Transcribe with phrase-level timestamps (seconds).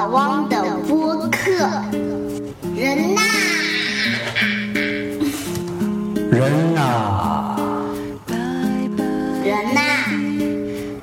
[0.00, 0.56] 老汪的
[0.88, 1.52] 播客，
[2.74, 3.20] 人呐，
[6.30, 7.54] 人呐，
[9.44, 9.80] 人呐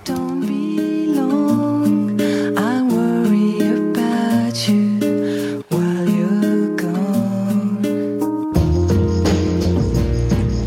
[0.04, 2.18] ，Don't be long.
[2.56, 7.78] I worry about you while you're gone.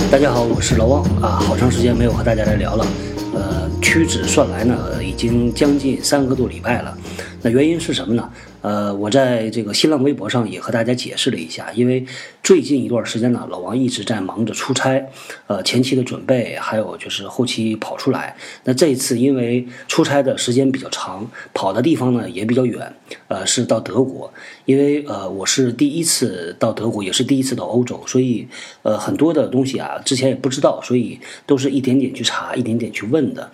[0.08, 2.86] 大家好，我是老汪啊，好长时间没有和大家来聊了，
[3.34, 6.96] 呃，屈指算来呢，已经将近三个多礼拜了。
[7.42, 8.30] 那原因是什么呢？
[8.62, 12.04] 呃，我在这个新浪微博上也和大家解释了一下，因为
[12.42, 15.02] 最近一段时间呢，老王一直在忙着出差，
[15.46, 18.36] 呃，前期的准备，还有就是后期跑出来。
[18.64, 22.92] 那这一次因为出差的时间比较长，跑的地方呢也比较远，
[23.28, 24.30] 呃，是到德国，
[24.66, 28.46] 因为呃我是第一次到德国，也是第一次到欧洲，所以
[28.82, 33.50] 呃很多的东西啊之前也不知道，所以都是一点点去查，一点点去问的。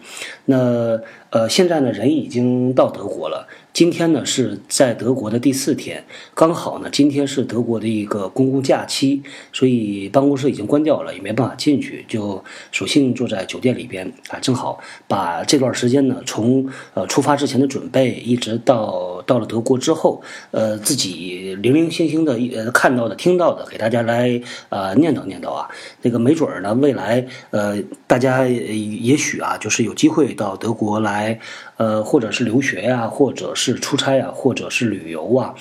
[0.47, 1.01] 那
[1.31, 3.47] 呃现在呢人已经到德国了。
[3.77, 12.43] 今天呢是在德国的第四天，刚好呢今天是德国的一个公共假期，所以办公室已经关掉了，也没办法进去，就
[12.73, 14.11] 索性坐在酒店里边。
[14.31, 25.69] 啊，正好把这段时间呢从呃出发之前的准备，一直到到了德国之后，呃自己零零星星的呃看到的、听到的，给大家来呃念叨念叨啊。
[26.03, 31.39] 那个没准儿呢，未来呃大家也许啊，就是有机会到德国来，
[31.77, 35.55] 呃或者是留学呀、或者是出差啊，或者是旅游啊，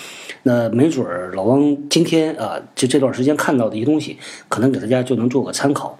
[0.43, 5.97] 那没准儿老汪今天啊，就这段时间看到的一些东西，可能给大家就能做个参考。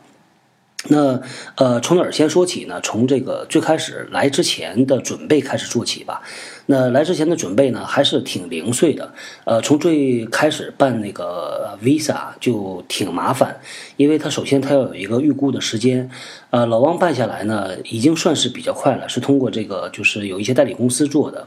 [0.88, 1.20] 那
[1.56, 2.80] 呃，从哪儿先说起呢？
[2.84, 6.22] 从这个最开始来之前的准备开始做起吧。
[6.68, 9.14] 那来之前的准备呢，还是挺零碎的。
[9.44, 13.60] 呃，从最开始办那个 visa 就挺麻烦，
[13.98, 16.10] 因为它首先它要有一个预估的时间。
[16.50, 21.46] 呃，老汪办下来呢，已经算是比较快了，是通过这个就是有一些代理公司做的。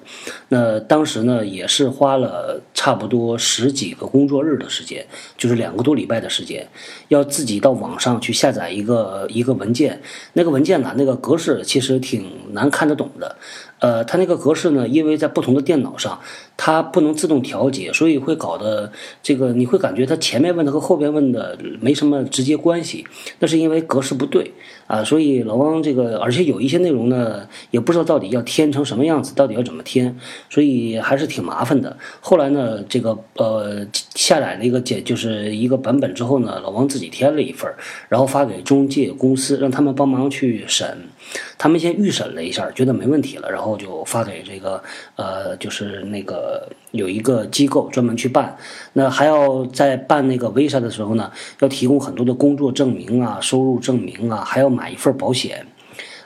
[0.48, 5.06] 那当时呢，也是花了差不多十几个工作日的时间，
[5.38, 6.68] 就是两个多礼拜的时间，
[7.08, 10.00] 要自己到网上去下载一个一个文件。
[10.34, 13.36] 那个文件呢，那个格式其实挺难看得懂的。
[13.80, 16.20] 呃，它那个格式呢，因为在不同的电脑上，
[16.56, 18.90] 它不能自动调节，所以会搞得
[19.22, 23.06] 这个你会感觉它前面问的和后边问的没什么直接关系。
[23.38, 24.52] 那是因为格式不对
[24.86, 30.16] 啊，所以老汪这个，而且有一些内容呢，也不知道到底要填成什么样子，到底要怎么填，
[30.50, 31.96] 所以还是挺麻烦的。
[32.20, 37.72] 后来呢，这个呃下载了一个简，就是一个版本之后呢，老王自己填了一份，
[38.08, 41.08] 然后发给中介公司，让他们帮忙去审。
[41.56, 44.82] 他们先预审了一下，觉得没问题了，然后就发给这个
[45.16, 48.56] 呃，就是那个有一个机构专门去办。
[48.92, 51.30] 那还要在办那个 visa 的时候呢，
[51.60, 55.66] 要提供很多的工作证明啊、收入证明啊，还要买一份保险。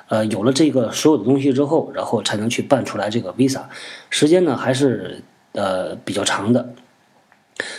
[0.08, 3.62] 呃，有了这个所有的东西之后，然后才能去办出来这个 visa，
[4.10, 6.74] 时间呢还是呃比较长的。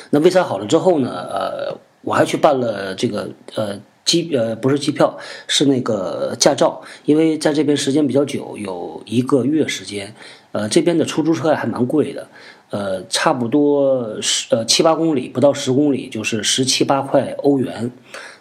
[0.09, 10.13] 那 visa 好了之后呢，呃，我还去办了这个呃机呃不是机票，是那个驾照，因为在这边时间比较久，有一个月时间，
[10.51, 12.27] 呃，这边的出租车还蛮贵的，
[12.69, 17.91] 呃，差不多十呃七八公里，不到十公里就是十七八块欧元，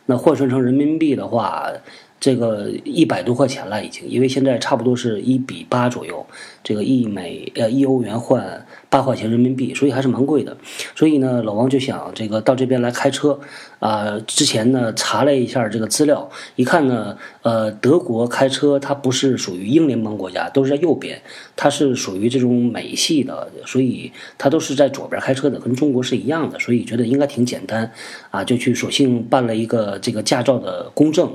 [0.06, 1.70] 那换算成人民币的话。
[2.22, 6.24] 这个一百多块钱了已经，因为现在差不多是一比八左右，
[6.62, 10.56] 这个一美呃一欧元换八块钱人民币，所以还是蛮贵的。
[10.94, 13.40] 所以呢，老王就想这个到这边来开车，
[13.82, 21.20] 啊、之前呢查了一下这个资料，一看呢，呃，德国开车它不是属于英联邦国家，都是在右边，
[21.56, 27.90] 它是属于这种美系的，所以它都是在左边开车的，跟中国是一样的，所以觉得应该挺简单，
[28.30, 31.28] 啊，就去索性办了一个这个驾照的公证，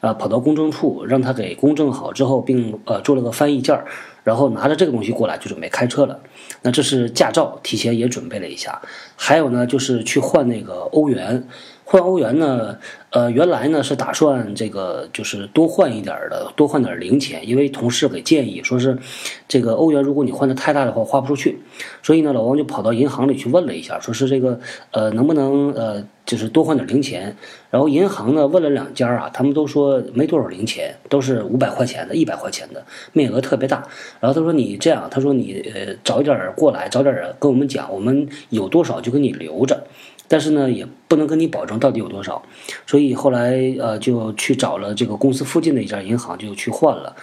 [0.00, 3.86] 啊，跑到公证处让他给公证好之后，并呃做了个翻译件儿，
[4.22, 6.20] 然后拿着这个东西过来就准备开车了。
[6.60, 8.82] 那这是驾照，提前也准备了一下。
[9.16, 11.48] 还有呢，就是去换那个欧元，
[11.88, 12.76] 换欧元呢，
[13.10, 18.98] 呃，原来呢是打算这个就是多换一点的，多换点零钱，因为同事给建议说是
[19.46, 21.60] 这个欧元如果你换的太大的话花不出去，
[22.02, 24.58] 所以呢老王就跑到银行里去问了一下，说是这个
[24.90, 27.36] 呃能不能呃就是多换点零钱，
[27.70, 33.86] 然后银行呢问了两家啊，他们都说没多少零钱，都是五百块钱的、一百块钱的，面额特别大。
[34.18, 39.80] 然后他说你这样，他说你呃早一点过来，早点儿跟我们讲，我们有多少就给你留着。
[40.28, 42.42] 但是呢，也不能跟你保证到底有多少，
[42.86, 47.14] 所以后来呃就去找了这个公司附近的一家银行，就去换了。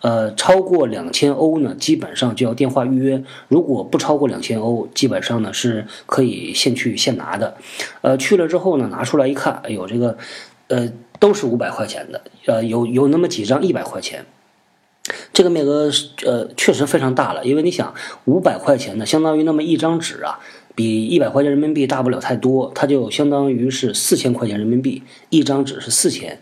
[0.00, 7.56] 呃，超过两千欧呢，基本上就要电话预约；如果不超过两千欧，基本上呢是可以现去现拿的。
[8.00, 10.18] 呃，去了之后呢，拿出来一看，哎呦，这个
[10.66, 14.26] 呃都是五百块钱的，呃有有那么几张一百块钱。
[15.32, 15.90] 这个面额
[16.24, 17.94] 呃确实非常大了，因为你想
[18.24, 20.40] 五百块钱呢，相当于那么一张纸啊，
[20.74, 26.40] 比一百块钱人民币大不了太多，它就相当于是四千块钱人民币一张纸是四千。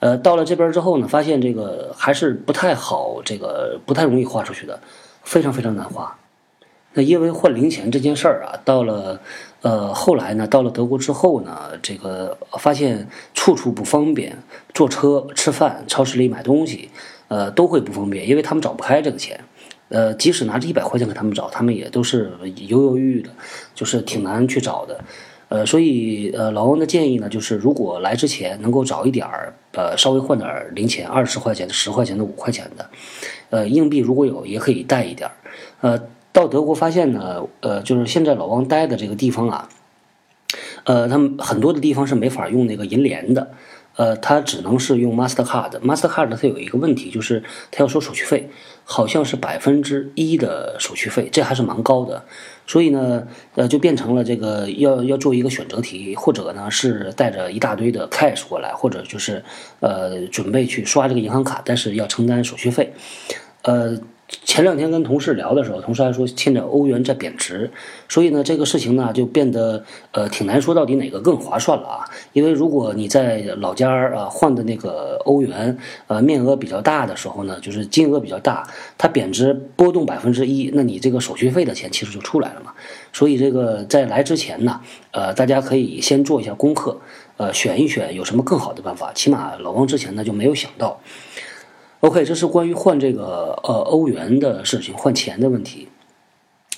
[0.00, 4.78] 呃，到了这边之后呢，发现这个还是不太好，这个不太容易花出去的，
[5.22, 6.16] 非常非常难花。
[6.92, 9.20] 那因为换零钱这件事儿啊，到了
[9.62, 14.36] 呃后来呢，到了德国之后呢，这个发现处处不方便，
[14.74, 16.90] 坐车、吃饭、超市里买东西，
[17.28, 19.40] 呃都会不方便，因为他们找不开这个钱。
[19.88, 22.32] 呃，即使拿着一百块钱给他们找，他们也都是
[22.68, 23.30] 犹犹豫豫的，
[23.74, 24.98] 就是挺难去找的。
[25.50, 32.90] 呃，所以呃，老王的建议呢，就是如果来之前能够找一点儿，呃，稍微换点儿零钱，二十块钱的、十块钱的、五块钱的，
[33.50, 35.34] 呃，硬币如果有也可以带一点儿。
[35.82, 36.00] 呃，
[36.32, 39.68] 到德国发现呢，呃，就是现在老王待的这个地方啊，
[40.84, 43.50] 呃，他们很多的地方是没法用那个银联的。
[43.96, 45.78] 呃，它只能是用 Mastercard。
[45.80, 48.48] Mastercard 它有一个问题，就是它要收手续费，
[48.84, 52.24] 好像是百分之一的手续费，这还是蛮高的。
[52.66, 59.44] 所以呢，呃，就变成了这个要要做一个选择题，或者呢是带着一大堆的 cash 过来，或者就是
[59.80, 62.92] 呃准备去刷这个银行卡，但是要承担手续费，
[63.62, 63.98] 呃。
[64.28, 67.70] 前两天跟同事聊的时候，同事还说现在欧元在贬值，
[68.08, 72.04] 所以呢，这个事情呢就变得呃挺难说到底哪个更划算了啊。
[72.32, 75.76] 因为如果你在老家儿啊换的那个欧元，
[76.06, 78.66] 呃面额比较大的时候呢，就是金额比较大，
[78.96, 82.72] 它贬值波动百分之一，那你这个手续费的钱其实就出来了嘛。
[83.12, 84.80] 所以这个在来之前呢，
[85.10, 86.98] 呃大家可以先做一下功课，
[87.36, 89.12] 呃选一选有什么更好的办法。
[89.12, 90.98] 起码老王之前呢就没有想到。
[92.04, 95.88] OK，这是关于换这个呃欧元的事情，换钱的问题。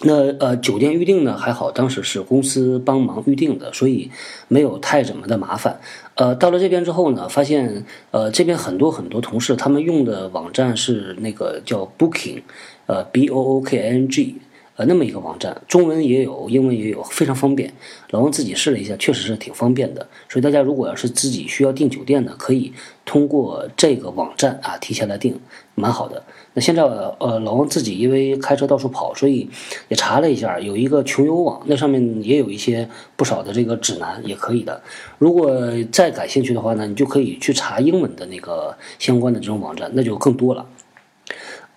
[0.02, 4.08] 那呃酒店预订呢还好，当时是公司帮忙预订的，所以
[4.46, 5.80] 没有太怎么的麻烦。
[6.14, 12.42] 呃，到了这边之后呢，发现呃这边很多很多同事他们用的网站是那个叫 Booking，
[12.86, 14.36] 呃 B O O K I N G。
[14.76, 17.72] 呃，那么一个网站，中文也有，英文也有，非常方便。
[18.10, 20.06] 老王自己试了一下，确实是挺方便的。
[20.28, 22.72] 所以大家如果要是自己需要订酒店呢，可以
[23.06, 25.40] 通过这个网站啊提前来订，
[25.74, 26.22] 蛮好的。
[26.52, 29.48] 那现在呃，老王自己因为开车到处跑，所以
[29.88, 32.86] 也查了一下，有一个穷游网，那上面也有一些
[33.16, 34.82] 不少的这个指南，也可以的。
[35.18, 35.58] 如果
[35.90, 40.66] 再感兴趣的话呢，你就可以去查英文的那个相关的这种网站，那就更多了。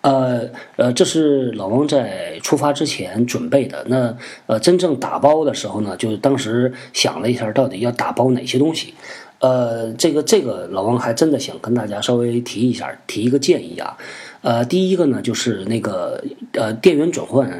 [0.02, 3.84] 呃呃，这是老王在出发之前准备的。
[3.88, 4.16] 那
[4.46, 8.94] 呃，真正打包的时候呢，就是当时想了一下，到底要打包哪些东西。
[9.40, 13.96] 呃，这个这个老王还真的想跟大家稍微提一下，提一个建议啊。
[14.42, 17.50] 呃，第一个呢，就是那个呃电源转换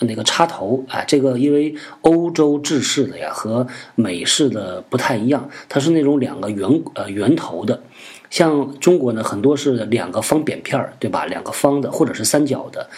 [0.00, 7.80] 那个插头啊，这个因为欧洲制式的呀和美式的不太一样，它是那种两个圆呃圆头的。
[8.28, 11.24] 像中国呢，很多是两个方扁片儿，对吧？
[11.26, 12.90] 两个方的或者是三角的，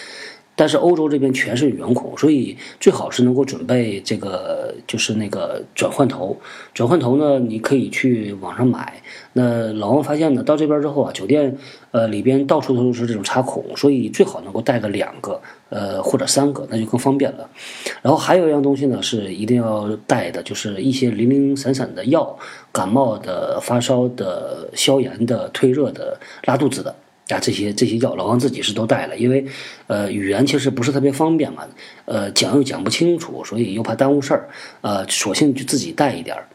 [0.56, 4.57] 但是欧洲这边全是圆孔，所以最好是能够准备这个，
[4.88, 6.36] 就是那个转换头。
[6.74, 9.00] 转换头呢，你可以去网上买。
[9.34, 11.56] 那老王发现呢，到这边之后啊，酒店
[11.92, 17.48] 呃里边到处都是这种插孔，所以最好能够带个两个，呃或者三个，那就更方便了。
[18.02, 22.36] 然后还有一样东西呢，是一定要带的，就是一些零零散散的药，
[22.72, 26.94] 感冒的、发烧的、消炎的、退热的、拉肚子的
[27.28, 29.44] 啊，这些这些药，老王自己是都带了，因为
[29.86, 31.66] 呃语言其实不是特别方便嘛，
[32.06, 34.48] 呃讲又讲不清楚，所以又怕耽误事儿，
[34.80, 36.48] 呃索性就自己带一点儿。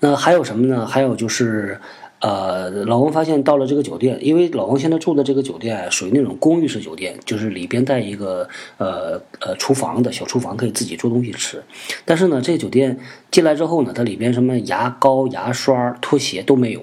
[0.00, 0.86] 那还有什么呢？
[0.86, 1.78] 还有就是，
[2.20, 11.62] 呃，老王发现到了这个酒店，因为老王现在住的这个酒店属于那种公寓式酒店，就是里边带一个呃呃厨房的小厨房，可以自己做东西吃。
[12.06, 12.98] 但是呢，这个酒店
[13.30, 16.82] 进来之后呢，它里边什么牙膏、牙刷、拖鞋都没有。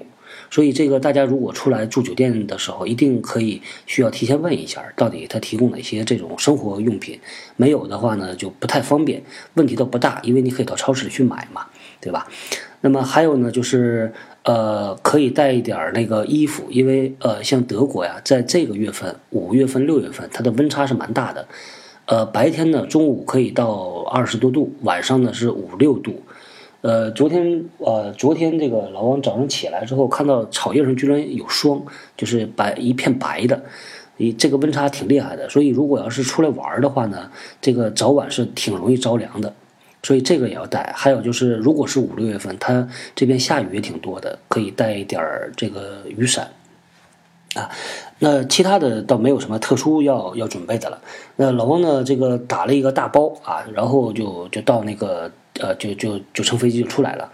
[0.50, 7.18] 所以这个大家如果出来住酒店的时候，一定可以需要提前问一下，到底他提供哪些这种生活用品。
[7.56, 9.22] 没有的话呢，就不太方便。
[9.54, 11.66] 问题都不大，因为你可以到超市里去买嘛，
[12.00, 12.26] 对吧？
[12.80, 14.12] 那么还有呢，就是
[14.44, 21.46] 呃，可以带一点那个衣服，因为呃，像德国呀，在这个月份，五月份、六月份，它的温差是蛮大的。
[22.06, 26.22] 呃，白天呢，中午可以到二十多度，晚上呢是五六度。
[26.80, 31.82] 呃，昨天呃，昨天这个老王早上起来之后，看到草叶上居然有霜，
[32.16, 33.62] 就是白一片白的，
[34.16, 35.48] 你这个温差挺厉害的。
[35.48, 37.30] 所以如果要是出来玩的话呢，
[37.60, 39.52] 这个早晚是挺容易着凉的。
[40.00, 45.20] 所以这个也要带，还有就是，如果是五六月份，它这边下雨也挺多的，可以带一点
[45.56, 46.48] 这个雨伞，
[47.54, 47.68] 啊，
[48.20, 51.00] 那其他的倒没有什么特殊要要准备的了。
[51.34, 57.30] 那老王呢，这个打了一个大包啊，然后就就到那个呃，就就就乘飞机就出来了。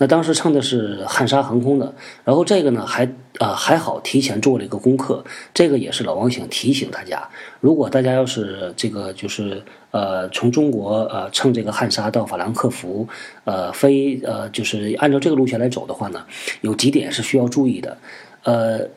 [0.00, 1.92] 那当时乘的是汉莎航空的，
[2.24, 3.04] 然后这个呢还
[3.38, 7.28] 啊还好提前做了一个功课，这个也是老王想提醒大家，
[7.60, 13.08] 如果大家要是这个就是呃从中国呃乘这个汉莎到法兰克福，
[13.44, 16.24] 呃飞呃就是按照这个路线来走的话呢，
[16.60, 17.98] 有几点是需要注意的，
[18.44, 18.88] 呃。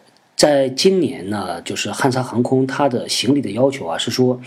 [0.42, 4.42] 在今年呢，就是汉莎航空它的行李的要求啊，是说，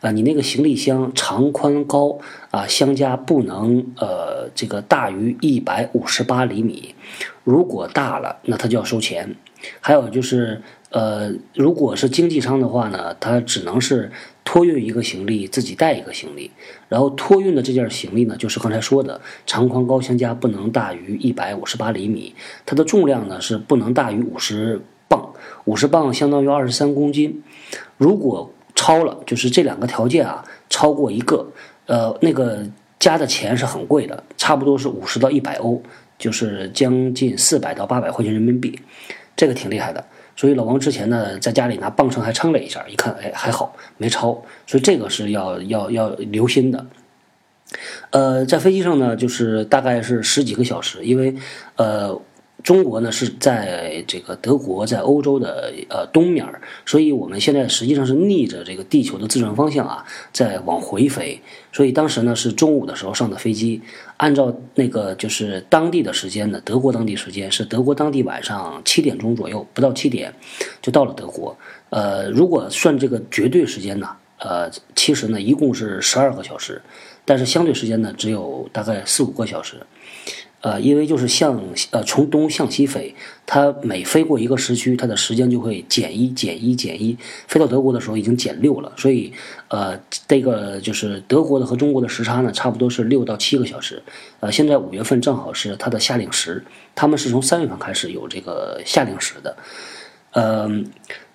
[0.00, 2.18] 呃，你那个行李箱长宽高
[2.50, 6.94] 啊相加不能呃这个大于一百五十八厘米，
[7.42, 9.36] 如果大了，那它就要收钱。
[9.82, 14.10] 还有就是呃，如果是经济舱的话呢，它只能是
[14.44, 16.50] 托运一个行李，自己带一个行李，
[16.88, 22.34] 然后托运的这件行李呢，就是刚才说的长宽高相加不能大于一百五十八厘米，
[22.64, 24.80] 它的重量呢是不能大于五十。
[25.08, 25.32] 磅
[25.64, 27.42] 五十磅相当于二十三公斤，
[27.96, 31.46] 如果超了，就是这两个条件啊，超过一个，
[31.86, 32.66] 呃，那个
[32.98, 35.80] 加的钱是很贵的，差不多是五十到一百欧，
[36.18, 38.78] 就是将近四百到八百块钱人民币，
[39.36, 40.04] 这个挺厉害的。
[40.36, 46.84] 所以老王之前呢，在家里拿磅秤还称了一下，一看，哎，还好没超，所以这个是要要要留心的。
[48.10, 51.34] 呃，在飞机上呢，就是大概是十几个小时，因为
[51.76, 52.20] 呃。
[52.64, 56.44] 中国呢是在这个德国，在欧洲的呃东面
[56.86, 60.02] 所以我们现在实际上是逆着这个地球的自转方向啊，
[60.32, 61.38] 在往回飞。
[61.74, 63.82] 所以当时呢是中午的时候上的飞机，
[64.16, 70.32] 按照那个就是当地的时间呢，德国当地时间是德国当地晚上七点钟左右，不到七点
[70.80, 71.54] 就到了德国。
[71.90, 76.80] 呃，如果算这个绝对时间呢，呃，其实呢一共是十二个小时，
[77.26, 79.76] 但是相对时间呢只有大概四五个小时。
[80.64, 87.14] 呃，因为就是向呃从东向西飞，它每飞过一个时区，它的时间就会减一减一减一，
[87.46, 89.30] 飞到德国的时候已经减六了，所以
[89.68, 94.02] 呃这个就是德国的和中国的时差呢，差不多是六到七个小时。
[94.40, 99.56] 呃，现在五月份正好是它的夏令时，他们是从三月份开始有这个夏令时的，
[100.32, 100.86] 嗯。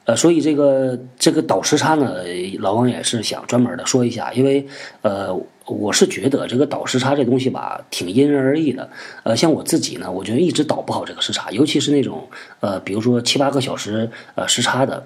[0.05, 2.15] 呃，所以这个这个倒时差呢，
[2.57, 4.65] 老王也是想专门的说一下，因为
[5.03, 8.89] 呃，我是觉得这个倒时差这东西吧，挺因人而异的。
[9.23, 12.27] 呃，像我自己呢，我觉得一直倒不好这个时差，尤其是那种
[12.59, 15.05] 呃，比如说七八个小时呃时差的，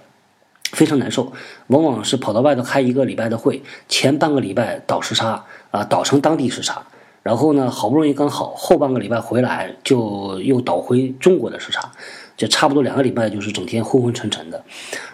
[0.71, 1.31] 非常难受。
[1.67, 6.81] 往往是跑到外头开一个礼拜的会，前半个礼拜倒时差啊，倒成当地时差，
[7.23, 11.91] 然后呢，好不容易刚好，后半个礼拜回来就又倒回中国的时差。
[12.35, 14.65] 就差不多两个礼拜，就是整天昏昏沉沉的。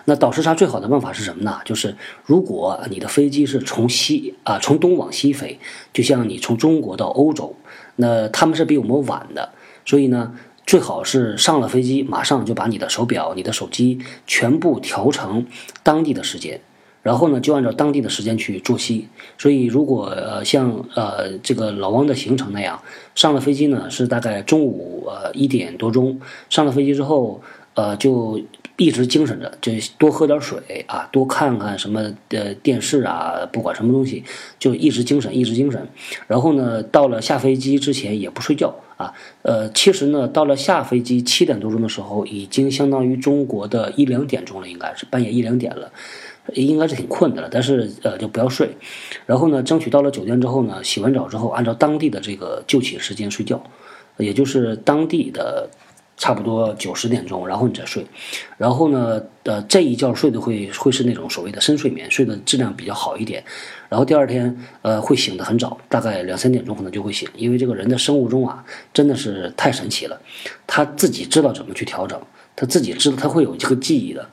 [0.05, 1.59] 那倒时差最好的办法是什么呢？
[1.65, 5.59] 就是如果你的飞机是从西啊从东往西飞，
[5.91, 7.53] 就像你从中国到欧洲，
[7.97, 9.49] 那他们是比我们晚的，
[9.85, 10.33] 所以呢，
[10.65, 15.45] 最好是上了飞机马上就把你的手表、你的手机全部调成
[15.83, 16.61] 当地的时间。
[17.01, 19.07] 然后呢，就按照当地的时间去作息。
[19.37, 22.81] 所以，如果呃像呃这个老汪的行程那样，
[23.15, 27.41] 上了飞机呢是大概中午呃一点多钟，上了飞机之后
[27.73, 28.39] 呃就
[28.77, 34.23] 一直精神着，就多喝点水啊，多看看什么呃电视啊，不管什么东西，
[34.57, 35.87] 就一直精神，一直精神。
[36.27, 39.13] 然后呢，到了下飞机之前也不睡觉啊。
[39.41, 45.91] 呃，其实呢，到了下飞机七点多钟的时候，已经相当于中国的一两点钟了，应该是半夜一两点了。
[46.53, 48.75] 应该是挺困的了，但是呃就不要睡，
[49.25, 53.61] 然后呢，争取到了酒店之后呢，洗完澡之后，按照当地的这个就寝时间睡觉，
[54.17, 55.69] 也就是当地的
[56.17, 58.05] 差不多九十点钟，然后你再睡，
[58.57, 63.43] 然后呢，呃这一觉睡的会会是那种所谓的深睡眠，睡的质量比较好一点，
[63.87, 68.63] 然后第二天呃会醒得很早，大概两三点钟可能就会醒，因为这个人的生物钟啊
[68.93, 70.19] 真的是太神奇了，
[70.67, 72.19] 他自己知道怎么去调整，
[72.55, 74.27] 他自己知道他会有这个记忆的。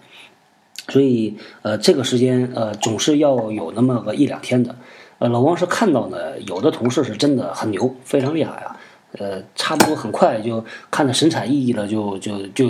[0.88, 4.75] 所以，呃，这个时间，呃，总是要有那么个一两天的。
[5.19, 8.76] 呃，老王是看到呢，有的同事是真的很牛，非常厉害啊。
[9.12, 12.66] 呃，差不多很快就看得神采奕奕的，就就就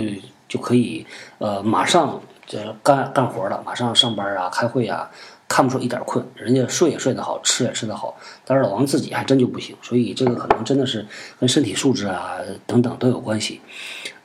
[0.47, 1.05] 就可以，
[1.39, 5.09] 呃，马上就干干活了，马上上班啊，开会啊。
[5.49, 11.07] 看不出一点困，人家睡也睡得好，吃也吃得好，但是老王自己还真就不行，所以这个可能真的是
[11.39, 13.61] 跟身体素质啊等等都有关系。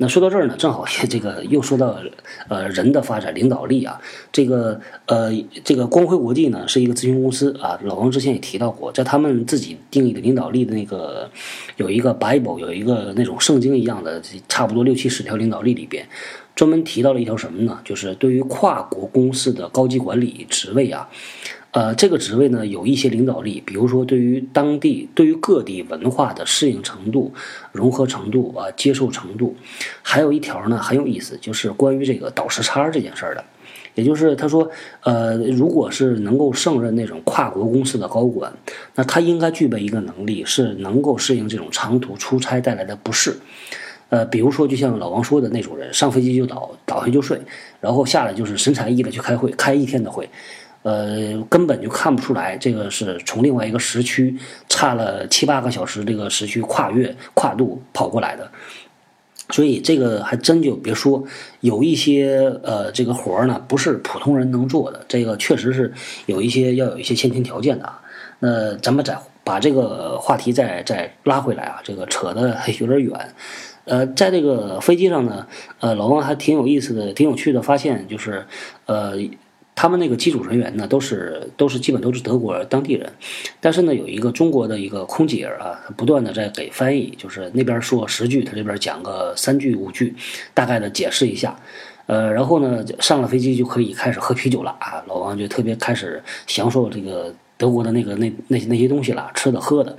[0.02, 1.96] 那说到这儿呢，正好这个又说到
[2.48, 4.00] 呃人的发展领导力啊，
[4.32, 5.30] 这个呃
[5.62, 11.30] 这个光辉国际呢是一个咨询公司啊，老王之前也提到过，在他们自己定义的领导力的那个
[11.76, 16.04] 有一个 Bible，有一个那种圣经一样的差不多六七十条领导力里边。
[16.54, 17.78] 专门提到了一条什么呢？
[17.84, 21.08] 就是对于跨国公司的高级管理职位啊，
[21.72, 27.32] 呃，这个职位呢有一些领导力，比如说对于当地、对于各地文化的适应程度、
[27.72, 29.56] 融合程度啊、接受程度，
[30.02, 33.42] 还有一条呢很有意思，就是关于这个倒时差这件事儿的。
[33.94, 34.70] 也就是他说，
[35.02, 38.52] 呃，如果是能够胜任那种跨国公司的高管，
[38.94, 43.34] 那他应该具备一个能力，是能够适应这种长途出差带来的不适。
[44.08, 47.40] 呃，比如说，就像老王说的那种人，上飞机就倒，倒下就睡，
[47.80, 50.28] 然后下来就是神采奕奕的去开会，开一天的会，
[50.82, 54.36] 呃，根本就看不出来这个是从另外一个时区
[54.68, 58.50] 差了七八个小时这个时区跨越跨度跑过来的。
[59.50, 61.22] 所以这个还真就别说，
[61.60, 65.92] 有一些呃这个活儿呢，不是普通人能做的，这个确实是
[66.24, 67.92] 有一些要有一些先天条件的。
[68.38, 73.34] 那咱们再把这个话题再再拉回来啊，这个扯的 有点远。
[73.84, 75.46] 呃，在这个飞机上呢，
[75.80, 78.46] 呃，老王还挺有意思的，挺有趣的发现，就是，
[78.86, 79.14] 呃，
[79.74, 83.10] 他们那个机组人员呢，都是都是基本都是德国当地人，
[83.60, 90.14] 但是呢，有一个中国的一个空姐啊，不断的在给翻译，就是那边说十句，他这边讲个三句五句，
[90.54, 91.56] 大概的解释一下，
[92.06, 99.98] 呃，然后呢，上了飞机就可以开始喝啤酒了啊，老王就特别开始享受这个德国的那个那那那些东西了，吃的喝的，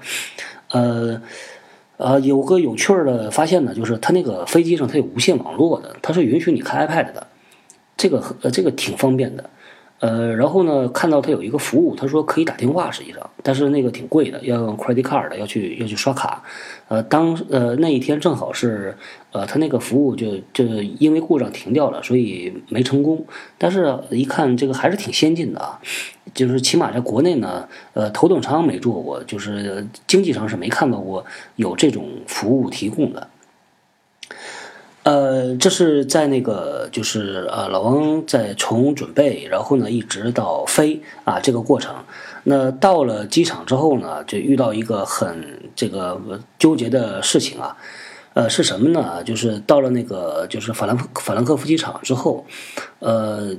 [0.70, 1.22] 呃。
[1.98, 7.28] 呃，有个有趣的发现呢，就是它那个飞机上它有无线网络的，它是允许你开 iPad 的，
[7.96, 9.48] 这个呃这个挺方便的。
[10.04, 16.44] 呃，然后呢，看到他有一个服务，他说可以打电话，实际上，但是那个挺贵的，要用 credit card 的，要去要去刷卡。
[16.90, 18.94] 呃，当呃那一天正好是
[19.32, 20.66] 呃他那个服务就就
[21.00, 23.26] 因为故障停掉了，所以没成功。
[23.58, 25.80] 但是一看这个还是挺先进的啊，
[26.34, 33.26] 就是起码在国内呢，呃头等舱没坐过，就是经济舱是没看到过有这种服务提供的。
[35.04, 41.94] 呃，这是在那个，就是呃，老王在从准备，然后呢，一直到飞啊这个过程。
[42.44, 46.20] 那到了机场之后呢，就遇到一个很这个
[46.58, 47.76] 纠结的事情啊。
[48.34, 49.24] 呃，是什么呢？
[49.24, 52.46] 就是到了那个就是法兰法兰克福机场之后，
[53.00, 53.56] 呃。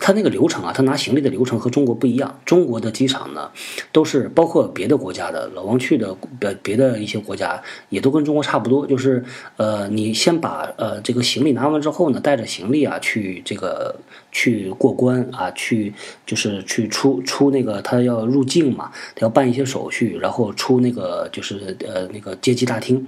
[0.00, 2.38] 他那个流程啊，他拿行李的流程和中国不一样。
[2.44, 3.50] 中国的机场呢，
[3.92, 9.24] 都是包括别的国家的，老王去的别别的一些国家也都跟中国差不多，就是
[9.56, 13.94] 呃，你先把呃这个行李拿完之后呢，带着行李啊去这个
[14.32, 15.92] 去过关啊，去
[16.24, 23.06] 就是去出出那个他要入境嘛，他要办一些手续，然后出那个就是呃那个接机大厅。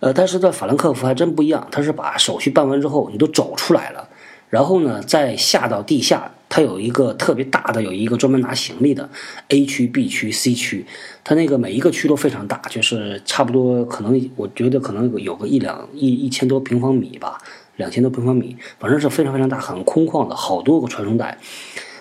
[0.00, 4.07] 呃，但是在法兰克福还真不一样，他是把手续办完之后，你都走出来了。
[4.50, 9.08] 然后呢，再下到地下，它有一个特别大的，有一个专门拿行李的
[9.48, 10.86] A 区、B 区、C 区，
[11.22, 17.38] 它那个每一个区都非常大，就是差不多可能，我觉得可能有个一两一一千多平方米吧，
[17.76, 21.38] 两千多平方米，反正是非常非常大，很空旷的，好多个传送带。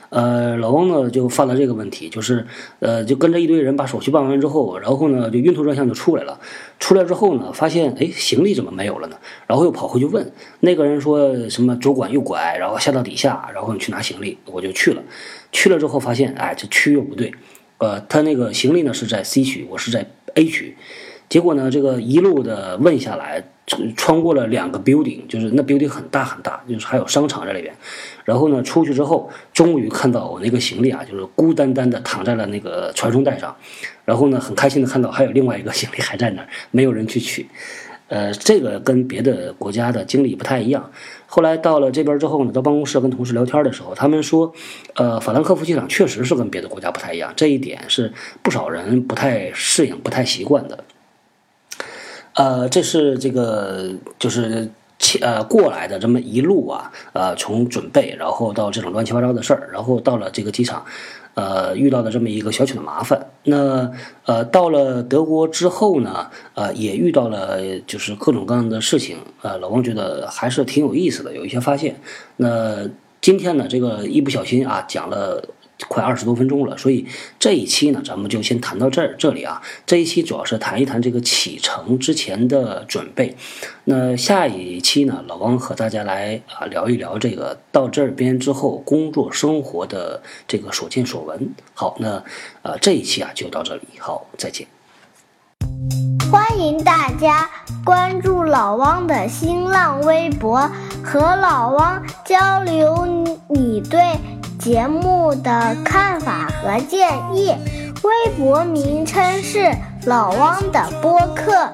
[0.10, 2.46] 呃，老汪呢就犯了这个问题，就是
[2.80, 6.40] 呃，就跟着一堆人把手续办完之后，然后呢就晕头转向就出来了。
[6.80, 9.18] 出来之后呢，发现哎行李怎么没有了呢？
[9.48, 15.04] 然后又跑回去问那个人说什么左拐右拐，然后下到底下，然后你去拿行李，我就去了。
[15.52, 17.34] 去了之后发现哎这区又不对，
[17.80, 20.78] 呃，他那个行李呢是在 C 区，我是在 A 区。
[21.30, 23.44] 结果呢，这个一路的问下来，
[23.98, 27.74] 穿过了两个 building，就是那 building 很大很大，就是还有商场在里边。
[28.24, 33.54] 然后呢，出去之后，终于看到我那个行李啊，就是孤单单的躺在了那个传送带上。
[34.06, 37.48] 然后呢，很开心的看到还有另外一个行李还在那儿，没有人去取。
[38.10, 40.90] 呃，这个跟别的国家的经历不太一样。
[41.26, 44.54] 后来到了这边之后呢，到办公室跟同事聊天的时候，他们说，
[44.96, 50.86] 呃，法兰克福机场确实是跟别的国家不太一样，这一点是不少人不太适应、不太习惯的。
[52.38, 54.70] 呃，这是这个就是
[55.22, 60.86] 呃过来的这么一路啊，呃，从准备，然后到这种乱七八糟的事儿，然后到了这个机场，
[61.34, 63.26] 呃，遇到的这么一个小小的麻烦。
[63.44, 63.92] 那
[64.26, 69.18] 呃，到了德国之后呢，呃，也遇到了就是各种各样的事情。
[69.42, 72.00] 呃，老王觉得还是挺有意思的，有一些发现。
[72.36, 72.88] 那
[73.20, 75.44] 今天呢，这个一不小心啊，讲了。
[75.88, 77.06] 快二十多分钟了，所以
[77.38, 79.16] 这一期呢，咱们就先谈到这儿。
[79.18, 83.36] 这里啊，这一期主要是谈一谈这个启程之前的准备。
[83.84, 91.54] 那下一期呢，老王和大家来啊聊一聊这个到这边之后工作生活的这个所见所闻。
[91.74, 92.24] 好，那
[92.64, 94.68] 呃这一期啊就到这里，好，再见。
[96.32, 97.50] 欢迎大家
[97.86, 100.70] 关注老汪的新浪微博，
[101.04, 103.06] 和老汪交流
[103.48, 104.02] 你对。
[104.68, 107.56] 节目的看法和建议，
[108.04, 111.72] 微博名称是老汪的播客，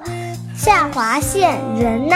[0.55, 2.15] 下划线人呐。